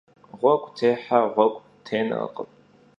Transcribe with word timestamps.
Ğuegu 0.39 0.69
têhe 0.77 1.17
ğuegu 1.33 1.47
tênerkhım. 1.85 2.49